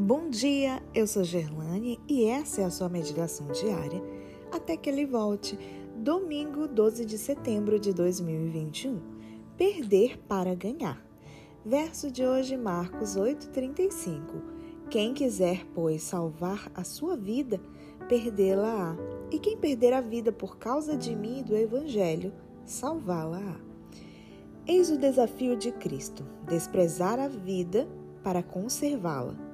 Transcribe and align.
Bom 0.00 0.30
dia, 0.30 0.80
eu 0.94 1.08
sou 1.08 1.24
Gerlane 1.24 1.98
e 2.06 2.24
essa 2.26 2.60
é 2.60 2.64
a 2.64 2.70
sua 2.70 2.88
meditação 2.88 3.48
diária 3.48 4.00
até 4.52 4.76
que 4.76 4.88
ele 4.88 5.04
volte, 5.04 5.58
domingo 5.96 6.68
12 6.68 7.04
de 7.04 7.18
setembro 7.18 7.80
de 7.80 7.92
2021. 7.92 9.00
Perder 9.56 10.16
para 10.20 10.54
ganhar. 10.54 11.04
Verso 11.66 12.12
de 12.12 12.24
hoje, 12.24 12.56
Marcos 12.56 13.16
8,35. 13.16 14.40
Quem 14.88 15.12
quiser, 15.12 15.66
pois, 15.74 16.04
salvar 16.04 16.70
a 16.76 16.84
sua 16.84 17.16
vida, 17.16 17.60
perdê-la-á. 18.08 18.96
E 19.32 19.38
quem 19.40 19.56
perder 19.56 19.92
a 19.94 20.00
vida 20.00 20.30
por 20.30 20.58
causa 20.58 20.96
de 20.96 21.16
mim 21.16 21.40
e 21.40 21.42
do 21.42 21.56
Evangelho, 21.56 22.32
salvá-la-á. 22.64 23.56
Eis 24.64 24.92
o 24.92 24.96
desafio 24.96 25.56
de 25.56 25.72
Cristo: 25.72 26.24
desprezar 26.46 27.18
a 27.18 27.26
vida 27.26 27.88
para 28.22 28.44
conservá-la. 28.44 29.47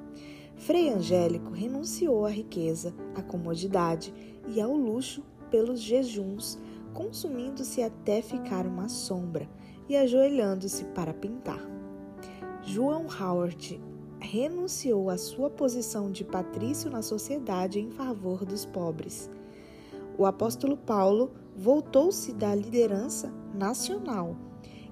Frei 0.56 0.88
Angélico 0.88 1.50
renunciou 1.50 2.24
à 2.24 2.30
riqueza, 2.30 2.94
à 3.14 3.22
comodidade 3.22 4.14
e 4.48 4.60
ao 4.60 4.74
luxo 4.74 5.22
pelos 5.50 5.80
jejuns, 5.80 6.58
consumindo-se 6.92 7.82
até 7.82 8.22
ficar 8.22 8.66
uma 8.66 8.88
sombra 8.88 9.48
e 9.88 9.96
ajoelhando-se 9.96 10.84
para 10.86 11.12
pintar. 11.12 11.60
João 12.62 13.06
Howard 13.06 13.80
renunciou 14.20 15.10
à 15.10 15.18
sua 15.18 15.50
posição 15.50 16.10
de 16.10 16.24
patrício 16.24 16.90
na 16.90 17.02
sociedade 17.02 17.78
em 17.78 17.90
favor 17.90 18.44
dos 18.44 18.64
pobres. 18.64 19.30
O 20.16 20.24
apóstolo 20.24 20.76
Paulo 20.76 21.32
voltou-se 21.56 22.32
da 22.32 22.54
liderança 22.54 23.32
nacional 23.54 24.36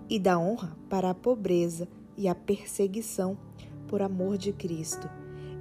e 0.09 0.19
da 0.19 0.39
honra 0.39 0.77
para 0.91 1.11
a 1.11 1.15
pobreza 1.15 1.89
e 2.17 2.29
a 2.29 2.35
perseguição 2.35 3.39
por 3.89 4.03
amor 4.03 4.37
de 4.37 4.53
Cristo. 4.53 5.09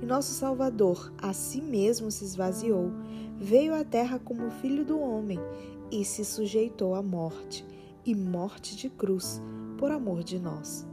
E 0.01 0.05
nosso 0.05 0.33
Salvador 0.33 1.13
a 1.21 1.31
si 1.31 1.61
mesmo 1.61 2.09
se 2.09 2.23
esvaziou, 2.23 2.91
veio 3.37 3.75
à 3.75 3.83
terra 3.83 4.17
como 4.17 4.49
filho 4.49 4.83
do 4.83 4.99
homem 4.99 5.39
e 5.91 6.03
se 6.03 6.25
sujeitou 6.25 6.95
à 6.95 7.03
morte, 7.03 7.63
e 8.03 8.15
morte 8.15 8.75
de 8.75 8.89
cruz, 8.89 9.39
por 9.77 9.91
amor 9.91 10.23
de 10.23 10.39
nós. 10.39 10.87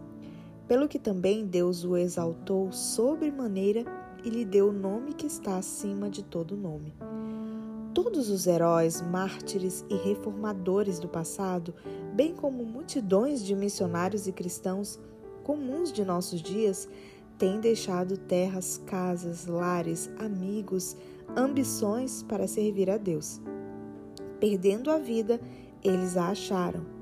Pelo 0.67 0.87
que 0.87 0.99
também 0.99 1.47
Deus 1.47 1.85
o 1.85 1.97
exaltou 1.97 2.71
sobremaneira 2.71 3.85
e 4.23 4.29
lhe 4.29 4.45
deu 4.45 4.69
o 4.69 4.73
nome 4.73 5.15
que 5.15 5.27
está 5.27 5.57
acima 5.57 6.11
de 6.11 6.23
todo 6.23 6.57
nome. 6.57 6.93
Todos 7.95 8.29
os 8.29 8.47
heróis, 8.47 9.01
mártires 9.01 9.85
e 9.89 9.95
reformadores 9.97 10.99
do 10.99 11.09
passado, 11.09 11.75
bem 12.15 12.35
como 12.35 12.65
multidões 12.65 13.43
de 13.43 13.57
missionários 13.57 14.27
e 14.27 14.33
cristãos 14.33 15.01
comuns 15.43 15.91
de 15.91 16.05
nossos 16.05 16.43
dias, 16.43 16.87
têm 17.39 17.61
deixado 17.61 18.19
terras, 18.19 18.83
casas, 18.87 19.47
lares, 19.47 20.11
amigos, 20.19 20.97
ambições 21.37 22.23
para 22.23 22.47
servir 22.47 22.91
a 22.91 22.99
Deus. 22.99 23.41
Perdendo 24.41 24.91
a 24.91 24.99
vida, 24.99 25.41
eles 25.83 26.17
a 26.17 26.29
acharam 26.29 26.99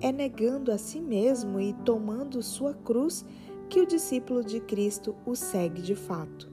é 0.00 0.10
negando 0.10 0.72
a 0.72 0.78
si 0.78 1.00
mesmo 1.00 1.60
e 1.60 1.72
tomando 1.84 2.42
sua 2.42 2.72
cruz 2.72 3.24
que 3.68 3.80
o 3.80 3.86
discípulo 3.86 4.42
de 4.42 4.60
Cristo 4.60 5.14
o 5.26 5.36
segue 5.36 5.82
de 5.82 5.94
fato. 5.94 6.50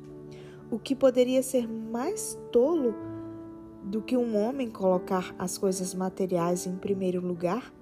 O 0.70 0.78
que 0.78 0.94
poderia 0.94 1.42
ser 1.42 1.68
mais 1.68 2.38
tolo 2.52 2.94
do 3.84 4.02
que 4.02 4.18
um 4.18 4.38
homem 4.38 4.70
colocar 4.70 5.34
as 5.40 5.58
coisas 5.58 5.96
materiais 5.96 6.68
em 6.68 6.76
primeiro 6.76 7.26
lugar, 7.26 7.74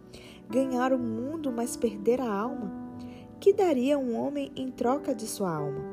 ganhar 0.47 0.93
o 0.93 0.99
mundo, 0.99 1.51
mas 1.51 1.75
perder 1.75 2.21
a 2.21 2.31
alma? 2.31 2.74
Que 3.45 3.53
daria 3.53 3.95
um 3.95 4.19
homem 4.19 4.51
em 4.55 4.71
troca 4.71 5.13
de 5.13 5.27
sua 5.27 5.55
alma? 5.55 5.83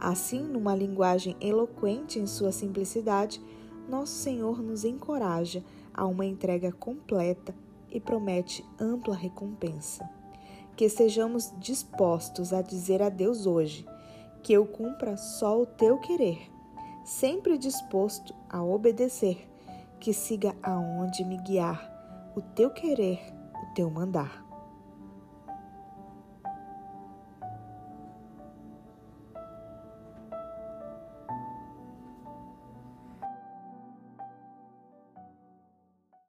Assim, 0.00 0.42
numa 0.42 0.74
linguagem 0.74 1.36
eloquente 1.40 2.18
em 2.18 2.26
sua 2.26 2.50
simplicidade, 2.50 3.40
nosso 3.88 4.14
Senhor 4.14 4.60
nos 4.60 4.82
encoraja 4.84 5.62
a 5.94 6.04
uma 6.04 6.26
entrega 6.26 6.72
completa 6.72 7.54
e 7.88 8.00
promete 8.00 8.64
ampla 8.80 9.14
recompensa. 9.14 10.10
Que 10.76 10.86
estejamos 10.86 11.54
dispostos 11.60 12.52
a 12.52 12.62
dizer 12.62 13.00
a 13.00 13.08
Deus 13.08 13.46
hoje 13.46 13.86
que 14.42 14.52
eu 14.52 14.66
cumpra 14.66 15.16
só 15.16 15.62
o 15.62 15.66
teu 15.66 15.98
querer, 15.98 16.50
sempre 17.04 17.56
disposto 17.56 18.34
a 18.50 18.60
obedecer, 18.60 19.48
que 20.00 20.12
siga 20.12 20.52
aonde 20.64 21.24
me 21.24 21.38
guiar, 21.44 22.32
o 22.34 22.40
teu 22.40 22.70
querer, 22.70 23.20
o 23.54 23.72
teu 23.72 23.88
mandar. 23.88 24.47